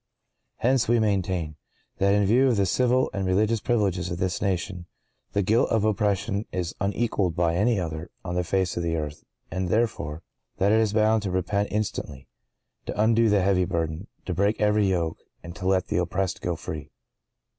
(¶9) 0.63 0.67
Hence 0.71 0.87
we 0.87 0.97
maintain—(¶ 0.99 1.49
10) 1.99 1.99
That 1.99 2.15
in 2.15 2.25
view 2.25 2.47
of 2.47 2.57
the 2.57 2.65
civil 2.65 3.11
and 3.13 3.23
religious 3.27 3.59
privileges 3.59 4.09
of 4.09 4.17
this 4.17 4.41
nation, 4.41 4.87
the 5.33 5.43
guilt 5.43 5.69
of 5.69 5.85
oppression 5.85 6.47
is 6.51 6.73
unequalled 6.81 7.35
by 7.35 7.53
any 7.55 7.79
other 7.79 8.09
on 8.25 8.33
the 8.33 8.43
face 8.43 8.75
of 8.75 8.81
the 8.81 8.95
earth;—and, 8.95 9.69
therefore,(¶ 9.69 10.13
11) 10.57 10.57
That 10.57 10.71
it 10.71 10.81
is 10.81 10.93
bound 10.93 11.21
to 11.21 11.29
repent 11.29 11.71
instantly, 11.71 12.27
to 12.87 12.99
undo 12.99 13.29
the 13.29 13.43
heavy 13.43 13.65
burden, 13.65 14.07
to 14.25 14.33
break 14.33 14.59
every 14.59 14.87
yoke, 14.89 15.19
and 15.43 15.55
to 15.55 15.67
let 15.67 15.85
the 15.89 15.97
oppressed 15.97 16.41
go 16.41 16.55
free. 16.55 16.89